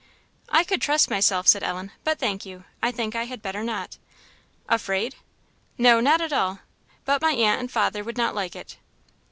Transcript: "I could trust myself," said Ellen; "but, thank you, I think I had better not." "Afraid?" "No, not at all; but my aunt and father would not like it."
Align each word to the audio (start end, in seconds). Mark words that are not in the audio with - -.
"I 0.49 0.63
could 0.63 0.81
trust 0.81 1.11
myself," 1.11 1.47
said 1.47 1.61
Ellen; 1.61 1.91
"but, 2.03 2.17
thank 2.17 2.43
you, 2.43 2.63
I 2.81 2.91
think 2.91 3.15
I 3.15 3.25
had 3.25 3.39
better 3.43 3.63
not." 3.63 3.99
"Afraid?" 4.67 5.13
"No, 5.77 5.99
not 5.99 6.21
at 6.21 6.33
all; 6.33 6.61
but 7.05 7.21
my 7.21 7.33
aunt 7.33 7.59
and 7.59 7.71
father 7.71 8.03
would 8.03 8.17
not 8.17 8.33
like 8.33 8.55
it." 8.55 8.77